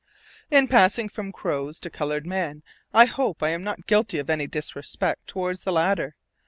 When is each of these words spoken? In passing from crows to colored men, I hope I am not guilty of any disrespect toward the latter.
In 0.49 0.67
passing 0.67 1.09
from 1.09 1.31
crows 1.31 1.79
to 1.81 1.91
colored 1.91 2.25
men, 2.25 2.63
I 2.91 3.05
hope 3.05 3.43
I 3.43 3.49
am 3.49 3.63
not 3.63 3.85
guilty 3.85 4.17
of 4.17 4.31
any 4.31 4.47
disrespect 4.47 5.27
toward 5.27 5.57
the 5.57 5.71
latter. 5.71 6.15